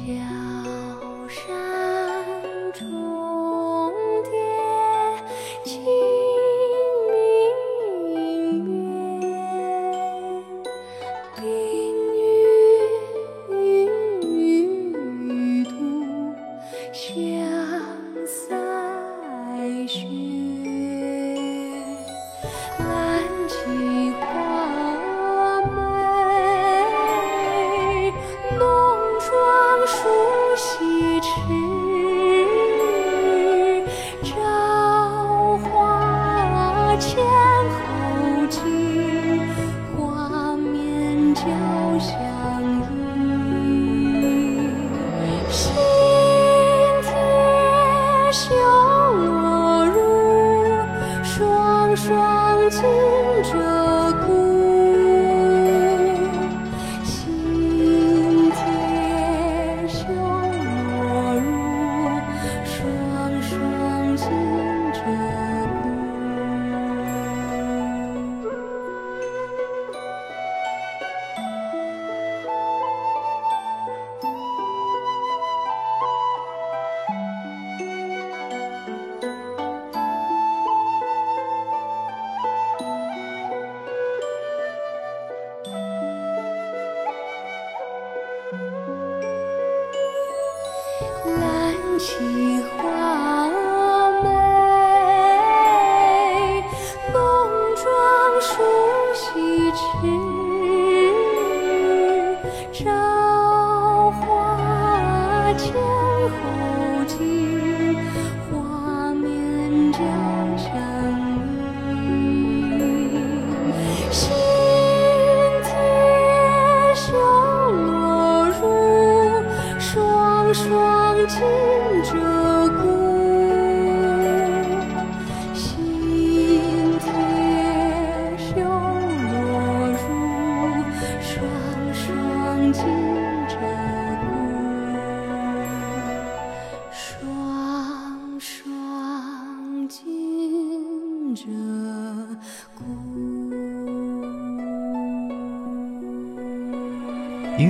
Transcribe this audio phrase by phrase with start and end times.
[0.00, 0.31] 家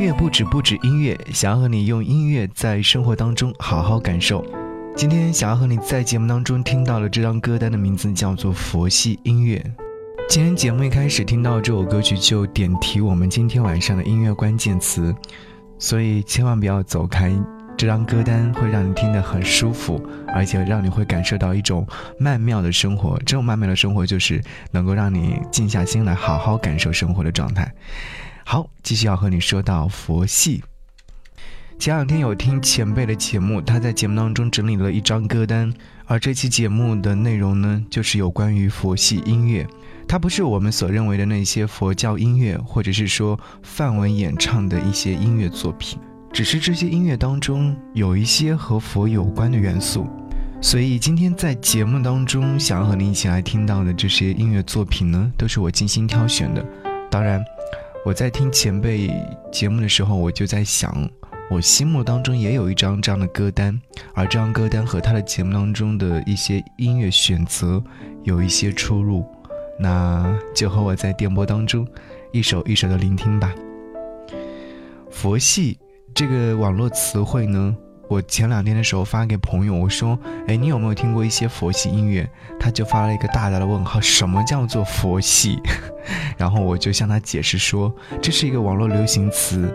[0.03, 4.45] 乐不止不止音乐，想要和你用音乐在生活当中好好感受。
[4.97, 9.65] 今天想要和你在节目当中听到的这张歌单的名字叫做佛系音乐。
[10.29, 15.15] 今天节目一开始听到这首歌曲就点题我们今天晚上的音乐关键词，
[15.79, 17.33] 所以千万不要走开。
[17.77, 21.87] 这张歌单会让你听得很舒服，而且让你会感受到一种
[22.19, 23.17] 曼妙的生活。
[23.21, 24.43] 这种曼妙的生活就是
[24.73, 27.73] 能够让你静下心来好好感受生活的状态。
[28.45, 30.63] 好，继续要和你说到佛系。
[31.79, 35.73] 前两天有听前辈的节目，他在节目当中整理了一张歌单，
[36.07, 39.67] 而这期节目的内容呢，就是有关于佛系音乐。
[40.07, 45.99] 它不是我们所认为的那些佛教音乐，或者是说梵文演唱的一些音乐作品，
[46.33, 50.07] 只是这些音乐当中有一些和佛有关的元素。
[50.61, 56.65] 所以今天在节目当中，想要和你一起来听到的这些音乐作品呢，都是我精心挑选的。
[57.11, 57.43] 当然。
[58.05, 59.09] 我在听前辈
[59.53, 61.09] 节目的时候，我就在想，
[61.49, 63.81] 我心目当中也有一张这样的歌单，
[64.13, 67.81] 而这张歌单和他的节目当中的一些音乐选择
[68.25, 69.25] 有一些出入，
[69.79, 71.87] 那就和我在电波当中
[72.33, 73.55] 一首一首的聆听吧。
[75.09, 75.79] 佛系
[76.13, 77.77] 这个网络词汇呢？
[78.13, 82.29] 我前两天的时候发给朋友，我说：“哎，你有没有听过一些佛系音乐？”
[82.61, 85.59] 他就发了一个大大的问号：“什么叫做佛系？”
[86.37, 87.91] 然后我就向他解释说
[88.21, 89.75] ：“这是一个网络流行词，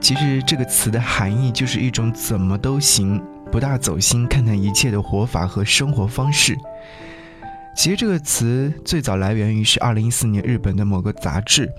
[0.00, 6.58] 其实这个词的含义就是一种怎么都行、不大走心看待一切的活法和生活方式。”
[7.76, 11.70] 其实这个词最早来源于是二零一四年日本的某个杂志，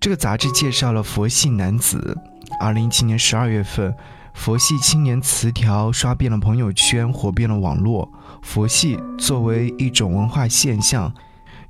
[0.00, 2.18] 这个杂志介绍了佛系男子。
[2.58, 3.94] 二零一七年十二月份。
[4.34, 8.12] 佛系青年词条刷遍了朋友圈，火遍了网络。
[8.42, 11.10] 佛系作为一种文化现象，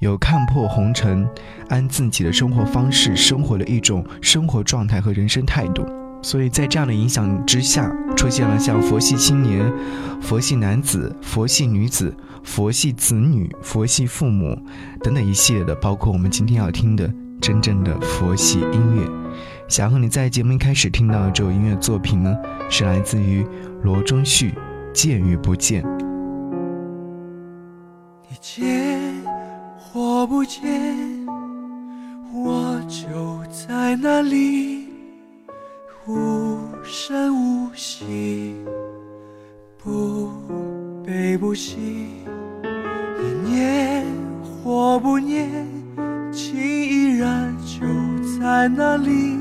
[0.01, 1.29] 有看破红尘、
[1.69, 5.87] 按自己的生活方式生活的一种生活状态和人生态度。
[6.21, 9.73] 所以在这样的影响之下，出现了像佛系青年、
[10.21, 14.59] 佛系男子、佛系女子、佛系子女、佛系父母
[15.01, 19.07] 等等一系列的，包括我们今天要听的真正的佛系音乐。
[19.75, 22.33] 想和你在节目一开始听到的这首音乐作品呢，
[22.71, 23.45] 是来自于
[23.83, 24.51] 罗中旭，
[24.93, 25.83] 《见与不见》。
[28.29, 29.01] 你见
[29.77, 30.63] 或不见，
[32.33, 34.87] 我就在那里，
[36.07, 38.55] 无声无息，
[39.77, 40.31] 不
[41.05, 41.79] 悲不喜，
[42.63, 44.07] 你念
[44.63, 45.51] 或不念，
[46.31, 47.85] 情依然就
[48.39, 49.41] 在那里，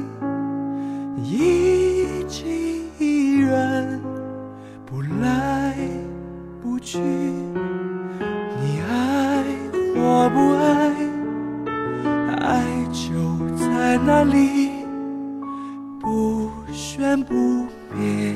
[1.24, 4.02] 一己一人，
[4.86, 5.76] 不来
[6.62, 9.44] 不去，你爱
[9.96, 10.94] 或不爱，
[12.40, 14.72] 爱就在那里。
[16.00, 17.34] 不喧不
[17.96, 18.36] 灭，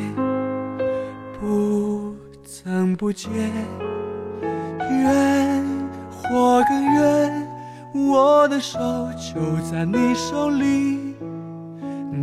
[1.39, 3.29] 不增不减，
[4.89, 5.65] 远
[6.09, 7.47] 或更远，
[7.93, 8.79] 我的手
[9.17, 11.15] 就在你手里，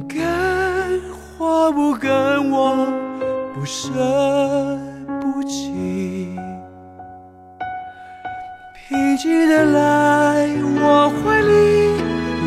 [0.09, 1.01] 跟
[1.39, 2.87] 或不跟，我
[3.55, 3.89] 不舍
[5.21, 6.37] 不弃，
[8.89, 11.53] 平静的来我怀里，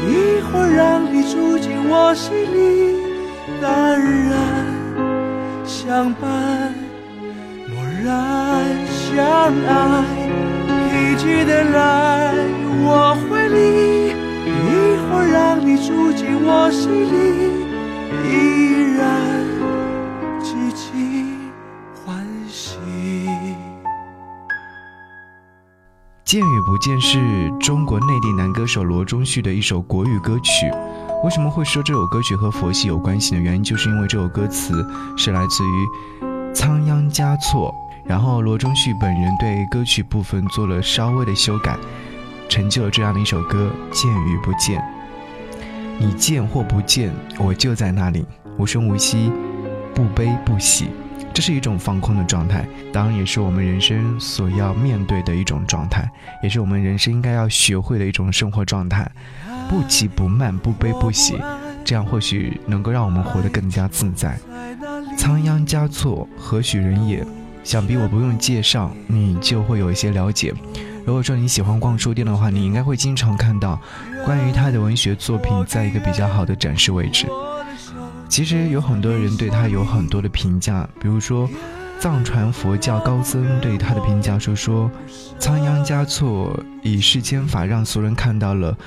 [0.08, 2.58] 一会儿让你住进我心里。
[3.62, 4.36] 淡然
[5.66, 6.74] 相伴，
[7.74, 8.08] 默然
[8.88, 9.16] 相
[9.66, 9.74] 爱，
[10.90, 12.36] 平静的来
[12.84, 12.86] 我
[13.30, 13.58] 怀里，
[15.32, 17.18] 让你住进我心里，
[18.24, 19.02] 依然
[20.42, 21.52] 激情
[22.06, 22.78] 欢喜。
[26.24, 27.20] 见与不见是
[27.60, 30.72] 中国内地男歌手罗中旭的一首国语歌曲。
[31.24, 33.42] 为什么会说这首歌曲和佛系有关系呢？
[33.42, 34.86] 原因就是因为这首歌词
[35.18, 37.74] 是来自于仓央嘉措，
[38.06, 41.78] 然后罗中旭本人对歌曲部分做了稍微的修改，
[42.50, 44.80] 成就了这样的一首歌《见与不见》。
[46.00, 48.26] 你见或不见，我就在那里，
[48.58, 49.32] 无声无息，
[49.96, 50.88] 不悲不喜。
[51.34, 56.10] 这是一种放空的状态，当然也是我们人生所要面对的一种状态，
[56.42, 59.10] 也是我们人生应该要学会的一种生活状态。
[59.70, 61.38] 不急不慢，不悲不喜，
[61.84, 64.38] 这样或许能够让我们活得更加自在。
[65.18, 67.26] 仓央嘉措何许人也？
[67.64, 70.54] 想必我不用介绍，你就会有一些了解。
[71.08, 73.80] 如果说你喜欢逛书店的话，你应该会经常看到
[74.26, 77.26] 关于他的文学作品在一个比较好的展示位置。
[78.28, 81.50] 其实有很多人对他有很多的评价，比如说
[81.98, 84.92] 藏传佛教高僧对他的评价说说，
[85.40, 88.78] 仓央嘉措以世间法让俗人看到了。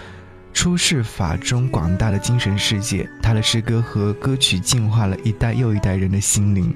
[0.52, 6.75] 出世法中广大的精神世界，他的诗歌和歌曲净化了一代又一代人的心灵。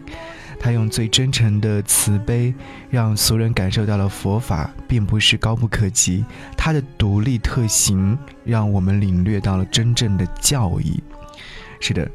[0.58, 2.54] 他用最真诚的慈悲，
[2.90, 6.24] 让俗人感受到了佛法并不是高不可及。
[6.56, 11.02] 他的独立特行，让我们领略到了真正的教义。
[11.80, 12.10] 是的，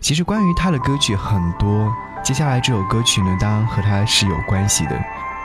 [0.00, 1.92] 其实关于他的歌曲很多。
[2.22, 4.98] 接下来这首歌曲呢，当然和他是有关系的。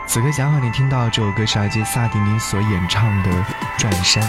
[0.07, 3.31] 此刻想和你听到这首歌是来自萨顶顶所演唱的
[3.77, 4.23] 《转山》。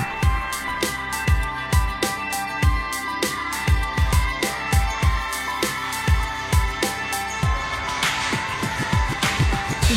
[9.88, 9.96] 感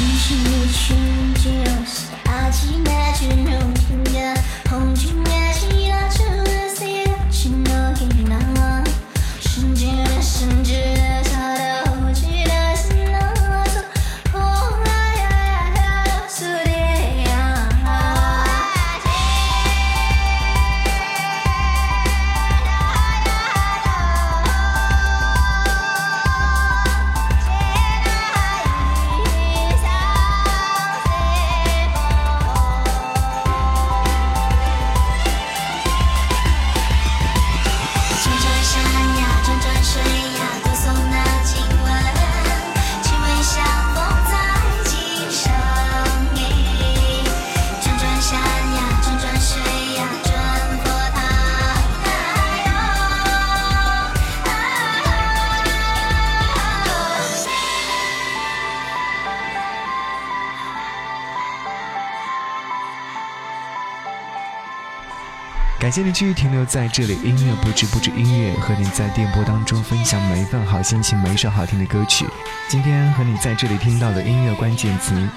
[66.00, 72.26] 谢你继续停留在这里，音乐不止不止音乐，和你在电波当中分享每一份好心情，每一首好听的歌曲。
[72.70, 75.28] 今天和你在这里听到的音乐关键词，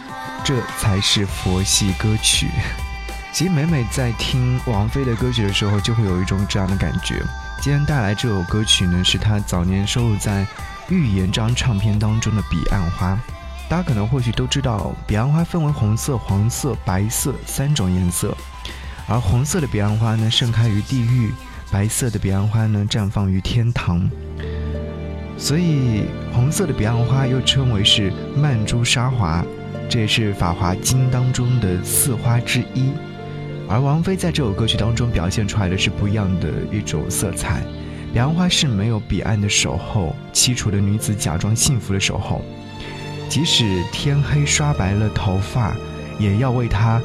[0.44, 2.48] 这才是佛系歌曲。
[3.34, 7.20] 其实每每在听王菲的歌曲的时候，就会有一种这样的感觉。
[7.60, 10.42] 今天带来这首歌曲呢，是她早年收录在
[10.88, 13.14] 《预言》这张唱片当中的《彼岸花》。
[13.68, 18.36] 大家可能或许都知道，彼岸花分为红色、黄色、白色三种颜色。
[19.08, 21.30] 而红色的彼岸花呢，盛开于地狱；
[21.70, 24.08] 白色的彼岸花呢，绽放于天堂。
[25.36, 29.44] 所以，红色的彼岸花又称为是曼珠沙华，
[29.88, 32.92] 这也是《法华经》当中的四花之一。
[33.68, 37.62] 而王菲在这首歌曲当中表现出来的是不一样的一种色彩，
[38.12, 42.42] 彼岸花是没有彼岸的守候，凄楚的女子假装幸福的守候，
[43.28, 45.74] 即使天黑刷白了头发，
[46.18, 47.00] 也要为她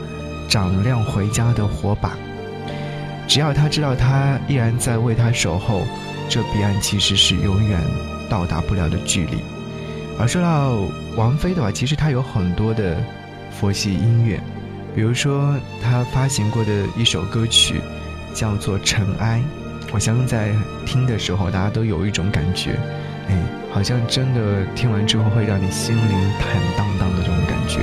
[0.47, 2.17] 长亮回家的火把。
[3.27, 5.83] 只要他知道他依然在为他守候，
[6.29, 7.79] 这彼岸其实是永远
[8.29, 9.37] 到达不了的距离。
[10.19, 10.73] 而说到
[11.15, 12.97] 王菲的话，其实她有很多的
[13.51, 14.39] 佛系音乐，
[14.95, 17.81] 比如说她发行过的一首歌曲
[18.33, 19.43] 叫做《尘埃》，
[19.93, 20.51] 我相信在
[20.85, 22.79] 听的时候大家都有一种感觉，
[23.29, 23.35] 哎，
[23.71, 27.81] 好像真的听完之后会让你心灵坦荡荡的这种感觉。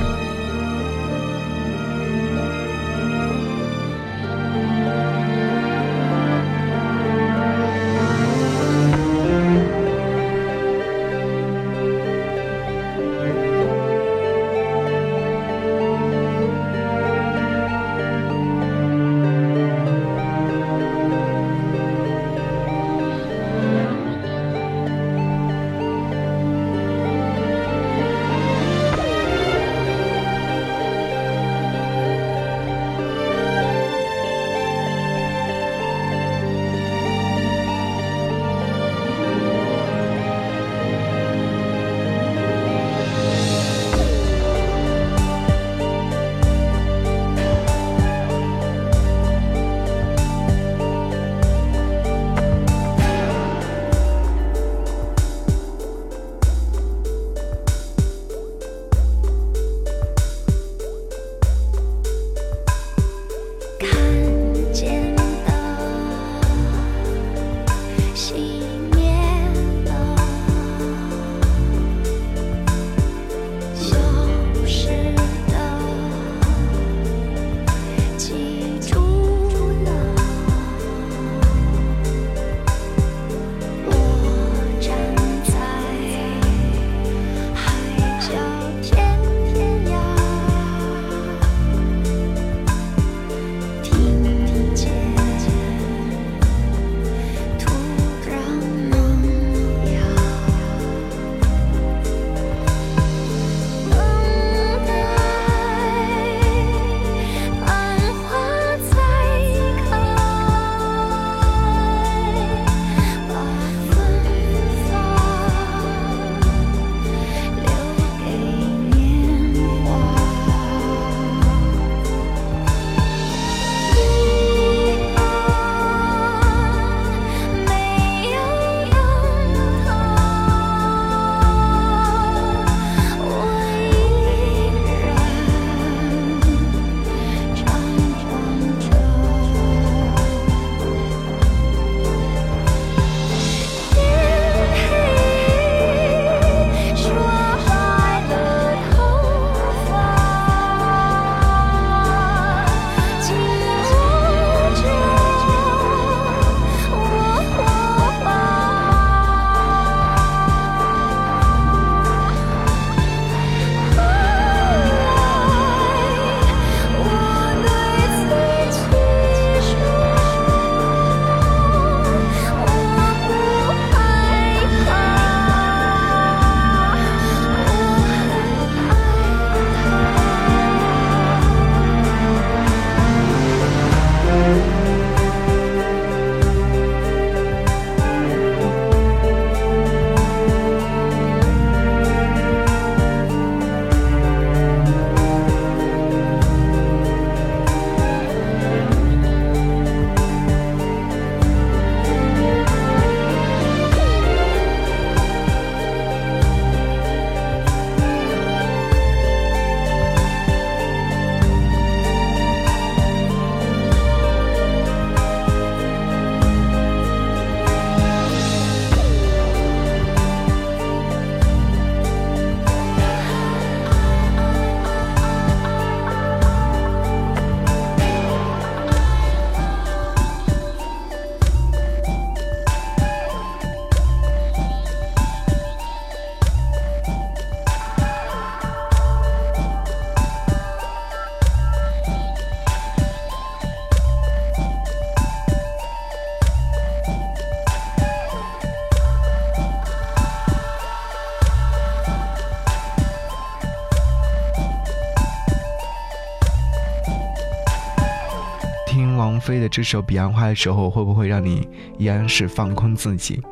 [259.44, 263.42] 菲的这首《彼岸花》的时候，会不会让你依然是放空自己？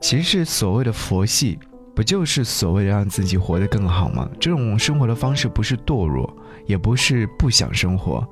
[0.00, 1.58] 其实所谓的佛系，
[1.94, 4.26] 不就是所谓的让自己活得更好吗？
[4.40, 6.34] 这种生活的方式不是堕落，
[6.66, 8.26] 也不是不想生活，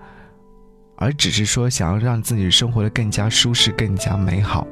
[0.96, 4.66] 而只是说想要让自己生活的更加舒适、更加美好。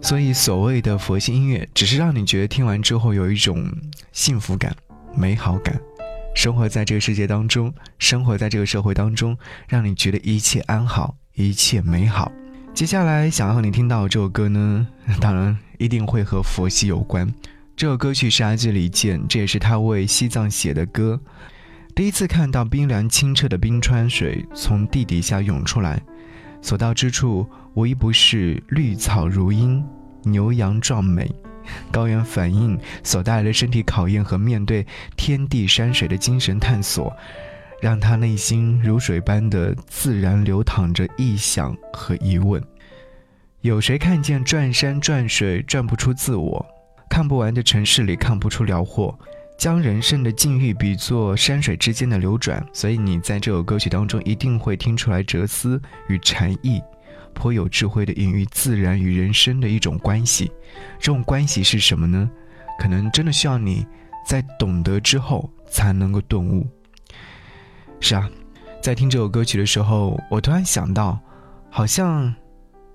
[0.00, 3.64] 所以，所谓的佛系音乐，只是让你觉得听完之后有一种
[4.12, 4.74] 幸福感、
[5.16, 5.80] 美好感。
[6.34, 12.30] 生活在这个世界当中，生活在这个社会当中，让你觉得一切安好，一切美好。
[12.72, 14.86] 接下来想要和你听到这首歌呢，
[15.20, 17.32] 当然一定会和佛系有关。
[17.76, 21.20] 这首歌曲是阿基里健，这也是他为西藏写的歌。
[21.94, 26.00] 第一次看到冰凉清澈的冰川水从地底下涌出来，
[26.62, 29.84] 所到之处无一不是绿草如茵。
[30.26, 31.30] 牛羊壮美，
[31.92, 34.86] 高原反应所带来的身体考验和面对
[35.16, 37.14] 天地山水的精神探索，
[37.84, 42.64] 让他内心如水般的自然流淌着臆想和疑问。
[43.60, 46.64] 有谁看见转山转水转不出自我？
[47.10, 49.14] 看不完的城市里看不出辽阔，
[49.58, 52.66] 将人生的境遇比作山水之间的流转。
[52.72, 56.80] 所以你在这首歌曲当中一定会听出来哲思与禅意。
[57.34, 60.50] 颇有智慧的隐喻自然与人生的一种关系，
[60.98, 62.30] 这种关系是什么呢？
[62.80, 63.86] 可能真的需要你
[64.26, 66.66] 在懂得之后才能够顿悟。
[68.06, 68.28] 是啊，
[68.82, 71.18] 在听这首歌曲的时候，我突然想到，
[71.70, 72.34] 好像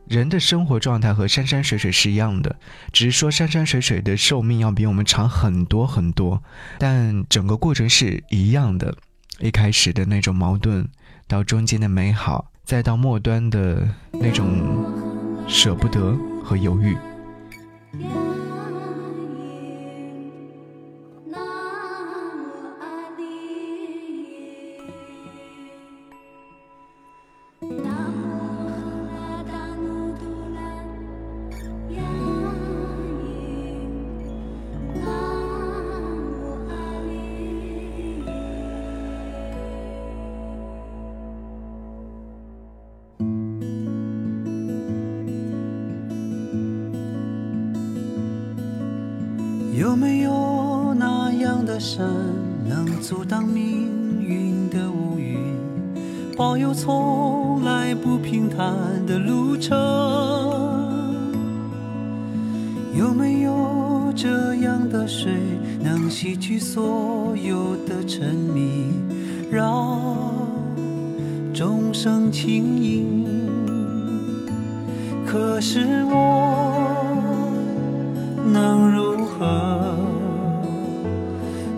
[0.08, 2.56] 人的生活状态和山山水水是一样的，
[2.94, 6.44] 只是说山山水水的寿命要比我们长很多很多，
[6.78, 8.96] 但整个过程是一样的。
[9.40, 10.88] 一开始的那种矛盾，
[11.28, 12.52] 到中间的美好。
[12.64, 14.48] 再到末端的那种
[15.48, 16.96] 舍不得和犹豫。
[62.94, 65.32] 有没有这样的水，
[65.82, 68.92] 能洗去所有的沉迷，
[69.52, 70.00] 让
[71.54, 73.26] 众生轻盈？
[75.26, 77.06] 可是我
[78.52, 79.96] 能如何？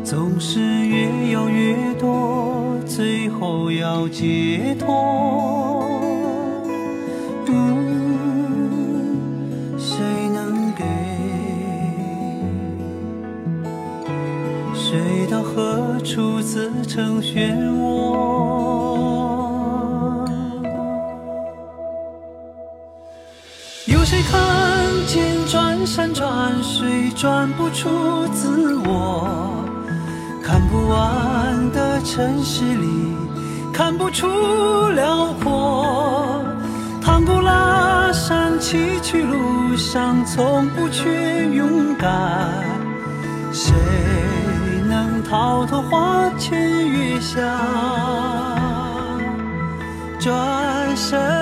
[0.03, 5.50] 总是越要越多，最后要解脱。
[16.93, 17.87] 成漩涡？
[23.85, 24.37] 有谁看
[25.07, 29.25] 见转山转水转不出自我？
[30.43, 33.15] 看不完的城市里
[33.71, 34.27] 看不出
[34.89, 36.43] 辽阔，
[37.01, 42.51] 唐古拉山崎岖路上从不缺勇敢。
[43.53, 43.71] 谁
[45.41, 47.41] 能逃脱花前月下？
[50.19, 51.40] 转身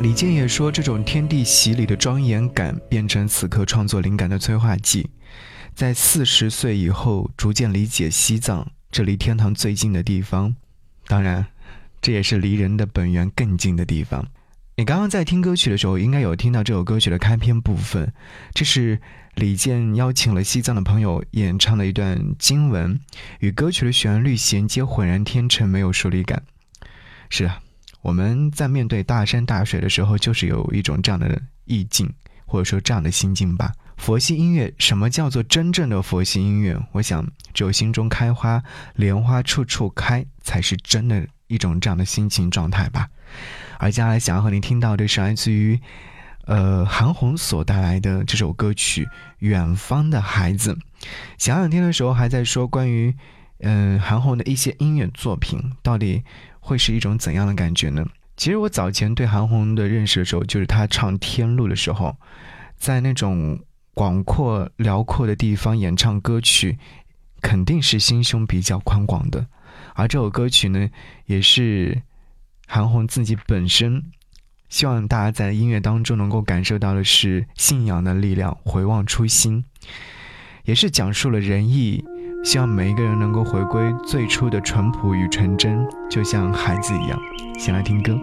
[0.00, 5.10] 李健也说，这种天地洗礼的庄严感，变成此刻创作灵感的催化剂。
[5.74, 10.54] 在四十岁以后，逐渐理解西藏，这离天堂最近的地方，
[11.08, 11.46] 当然，
[12.00, 14.24] 这也是离人的本源更近的地方。
[14.76, 18.12] 你刚刚在听歌曲的时候，应该有听到这首歌曲的开篇部分，
[18.54, 19.00] 这是
[19.34, 23.00] 李健邀请了西藏的朋友演唱的一段经文，
[23.40, 26.44] 与歌曲的旋律衔接浑然天成，没有疏离感。
[27.28, 27.58] 是啊。
[28.00, 32.08] 我们在面对大山大水的时候，就是有一种这样的意境，
[32.46, 33.72] 或者说这样的心境吧。
[33.96, 36.80] 佛系音乐，什么叫做真正的佛系音乐？
[36.92, 38.62] 我想，只有心中开花，
[38.94, 43.08] 莲花处处开，才是真的一种这样的心情状态吧。
[43.78, 45.78] 而接下来想要和您听到的是来自于，
[46.46, 49.04] 呃，韩红所带来的这首歌曲
[49.40, 50.74] 《远方的孩子》。
[51.36, 53.12] 前两天的时候还在说关于，
[53.58, 56.22] 嗯，韩红的一些音乐作品到底。
[56.68, 58.06] 会是一种怎样的感觉呢？
[58.36, 62.14] 其实我早前对韩红的认识的时候，就是她唱《天路》的时候，
[62.76, 63.58] 在那种
[63.94, 66.78] 广阔辽阔的地方演唱歌曲，
[67.40, 69.46] 肯定是心胸比较宽广的。
[69.94, 70.90] 而这首歌曲呢，
[71.24, 72.02] 也是
[72.66, 74.04] 韩红自己本身
[74.68, 79.64] 希望大家在音乐当中能够感受到的是信仰的力量，回望初心，
[80.64, 82.04] 也是讲述了仁义。
[82.44, 87.18] 希望每一个人能够回归最初的淳朴与纯真，就像孩子一样。
[87.58, 88.18] 先来听歌。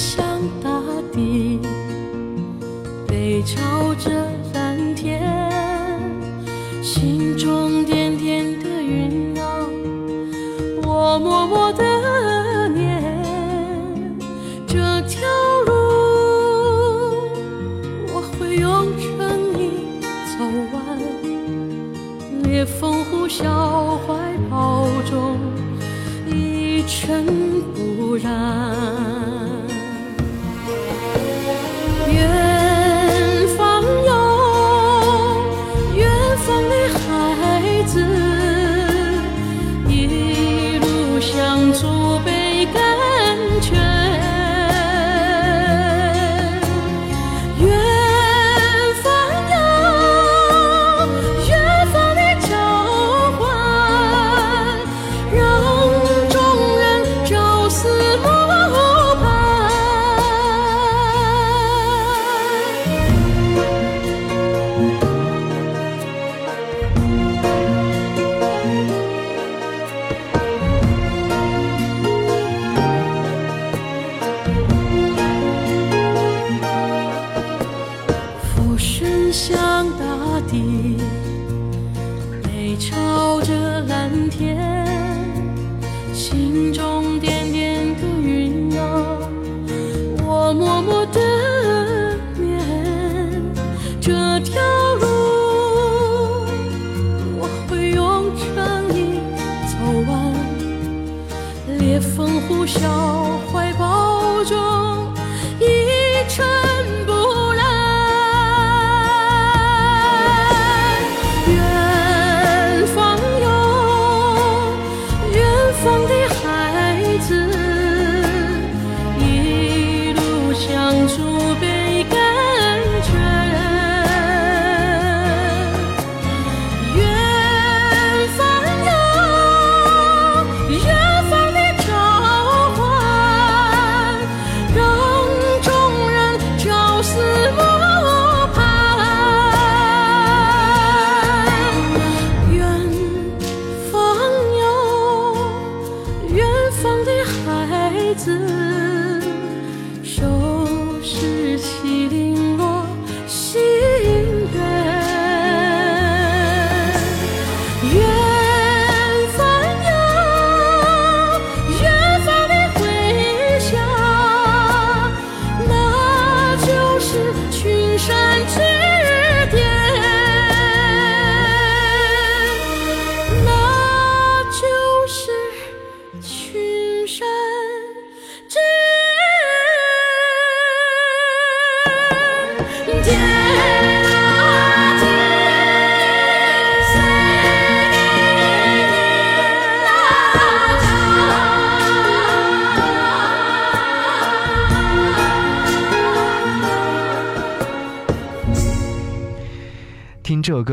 [0.00, 0.24] 想
[0.62, 0.79] 到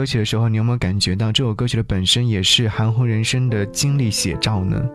[0.08, 4.89] 曲的时候，你有没有感觉到这首歌曲的本身也是韩红人生的经历写照呢？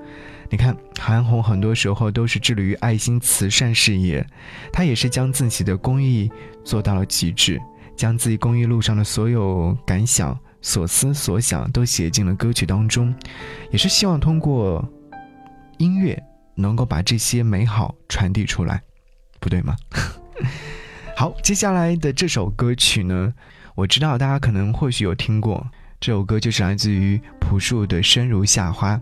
[0.50, 4.26] 你看，韩红很多时候都是致力于爱心慈善事业，
[4.72, 6.30] 她也是将自己的公益
[6.64, 7.60] 做到了极致，
[7.96, 13.14] 将自己公益路上的所有感想、所思所想都写进了歌曲当中，
[13.70, 14.86] 也是希望通过
[15.78, 16.22] 音乐
[16.54, 18.82] 能够把这些美好传递出来，
[19.40, 19.76] 不对吗？
[21.16, 23.32] 好，接下来的这首歌曲呢？
[23.74, 25.66] 我知道大家可能或许有听过
[26.00, 28.96] 这首歌，就是来自于朴树的《生如夏花》。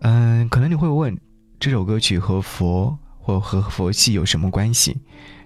[0.00, 1.18] 嗯，可能你会问，
[1.60, 4.96] 这首歌曲和佛或和佛系有什么关系？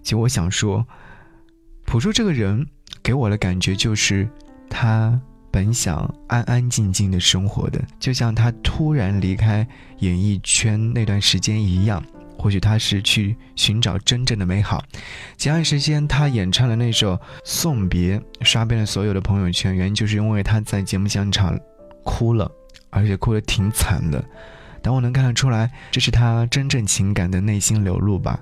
[0.02, 0.86] 其实我想说，
[1.84, 2.66] 朴树这个人
[3.02, 4.28] 给我的感觉就是，
[4.70, 9.66] 他本想安安静静的生活的，就像他突然离开
[9.98, 12.02] 演艺圈那段时间一样。
[12.42, 14.82] 或许他是去寻找真正的美好。
[15.38, 21.56] 前段时间他演唱的那首《送别》，刷遍了所有的朋友圈，原因就是因为他在节目现场
[22.02, 22.50] 哭了，
[22.90, 24.22] 而且哭得挺惨的。
[24.82, 28.40] 但我能看得出来，这是他真正情感的内心流露吧。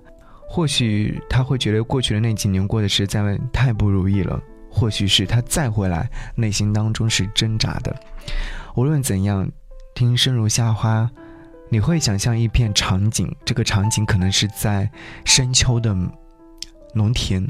[0.48, 7.94] 或许他会觉得过去的那几年过得实在太不如意了，或许是他再回来，内心当中是挣扎的。
[8.76, 9.46] 无论怎样，
[9.94, 11.02] 听《生如夏花》。
[11.72, 14.90] 你会想象一片场景，这个场景可能是在
[15.24, 15.96] 深秋的
[16.92, 17.48] 农田，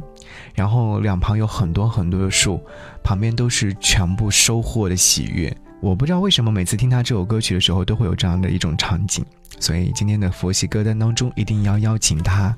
[0.55, 2.63] 然后两旁有很多很多的树，
[3.03, 5.55] 旁边都是全部收获的喜悦。
[5.81, 9.25] 我不知道为什么每次听他这首歌曲的时候，都会有这样的一种场景，
[9.59, 12.55] 所以今天的佛系歌单当中一定要邀请他。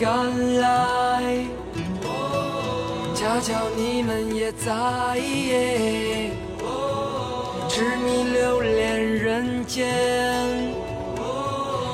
[0.00, 1.44] 赶来，
[3.16, 4.70] 恰巧你们也在。
[7.68, 9.88] 痴迷流连人间，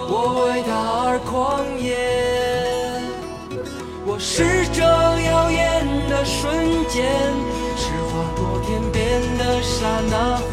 [0.07, 0.71] 我为他
[1.07, 1.97] 而狂野。
[4.07, 7.05] 我是这耀眼的瞬间，
[7.75, 10.37] 是划过天边的刹那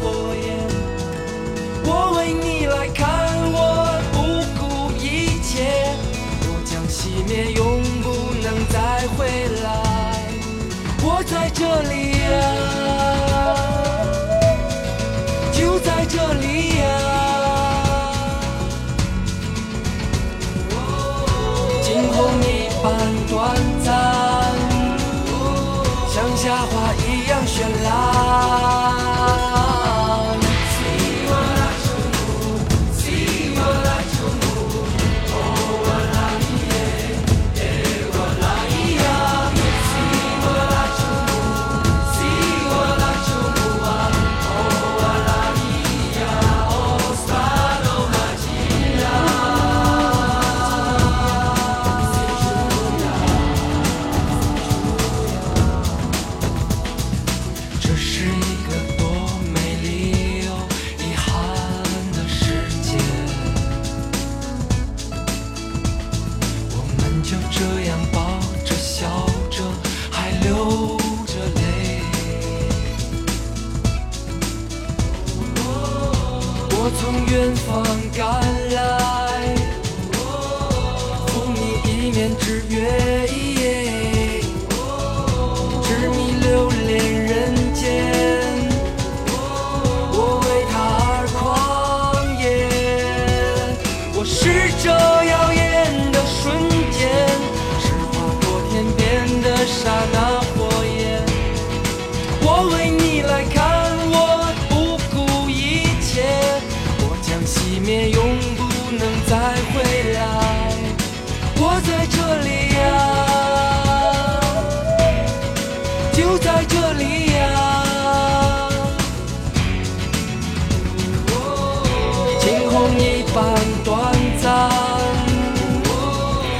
[122.82, 124.68] 梦一般短暂，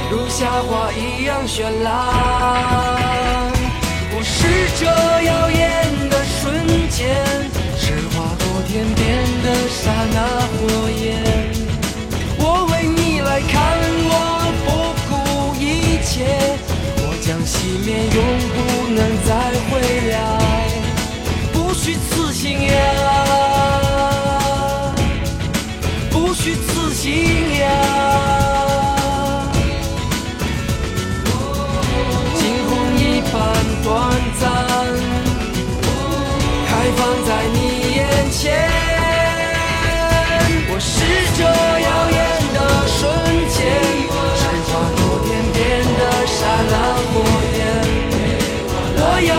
[0.09, 3.51] 如夏花一样绚烂。
[4.15, 4.31] 我是
[4.79, 5.59] 这耀眼
[6.09, 7.13] 的瞬间，
[7.77, 9.03] 是划过天边
[9.43, 11.03] 的刹那火焰。
[12.39, 13.59] 我为你来看，
[14.07, 14.13] 我
[14.63, 14.67] 不
[15.09, 15.11] 顾
[15.59, 16.23] 一切，
[16.99, 18.17] 我将熄灭，永
[18.55, 18.57] 不
[18.95, 19.29] 能再
[19.67, 19.71] 回
[20.09, 20.15] 来，
[21.51, 23.52] 不虚此行呀。
[26.43, 27.65] 去自信呀，
[32.35, 33.33] 惊鸿一般
[33.81, 33.87] 短
[34.41, 34.43] 暂，
[36.67, 37.57] 开放在你
[37.95, 38.43] 眼前。
[40.67, 40.91] 我是
[41.37, 42.19] 这耀眼
[42.53, 42.99] 的瞬
[43.47, 43.55] 间，
[44.35, 45.57] 是划过天边
[45.97, 46.35] 的刹
[46.69, 46.73] 那
[47.07, 47.13] 火
[47.55, 47.57] 焰。
[48.97, 49.31] 我要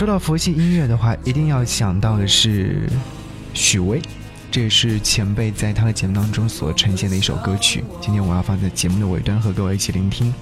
[0.00, 2.88] 说到佛系音乐的话，一定要想到的是
[3.52, 4.00] 许巍，
[4.50, 7.84] 这也是前辈在他的节目当中所呈现的一首歌曲。
[8.00, 10.32] 今天我要放在节目的尾端和各位一起聆听。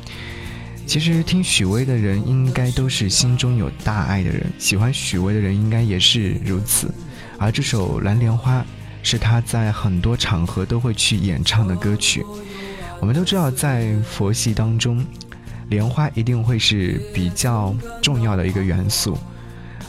[0.86, 6.94] 其实听许巍的人应该都是心中有大爱的人，喜欢许巍的人应该也是如此。
[7.36, 8.60] 而这首《蓝莲花》
[9.02, 12.24] 是他在很多场合都会去演唱的歌曲。
[13.00, 15.04] 我们都知道，在佛系当中，
[15.68, 19.18] 莲花一定会是比较重要的一个元素。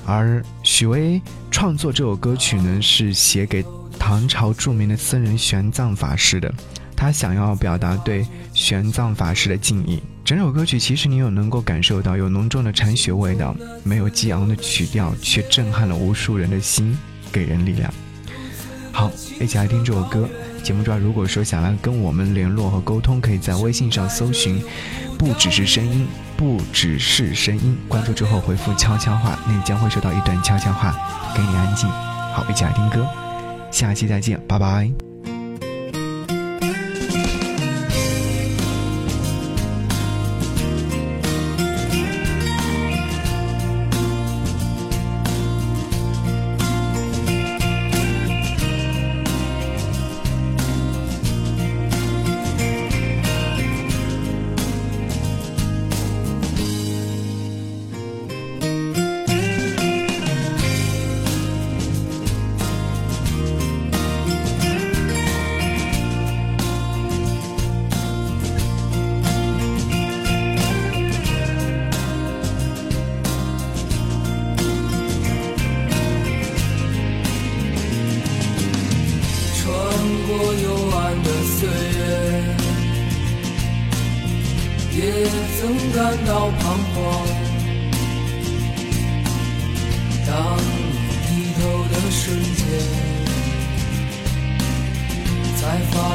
[0.09, 3.63] 而许巍创作这首歌曲呢，是写给
[3.99, 6.51] 唐朝著名的僧人玄奘法师的。
[6.95, 10.01] 他想要表达对玄奘法师的敬意。
[10.25, 16.97] 整首歌曲其实你有能够感受到有浓重的禅学味道，没有激昂的曲调，却震撼了无数人的心，
[17.31, 17.93] 给人力量。
[18.91, 20.27] 好，一起来听这首歌。
[20.59, 24.61] 节目中如果说想要跟我们联络和沟通，可以在微信上搜寻，
[25.17, 26.07] 不只是声音。
[26.37, 30.95] 不只是声音，关注之后回复悄悄话，那你将会收到一段悄悄话，
[31.35, 31.89] 给你安静。
[32.33, 33.05] 好，一起来听歌，
[33.69, 35.08] 下期再见，拜拜。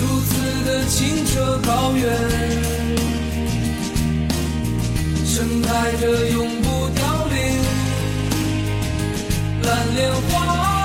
[0.00, 2.06] 如此的清澈高远，
[5.24, 7.36] 盛开着永不凋零
[9.62, 10.77] 蓝莲花。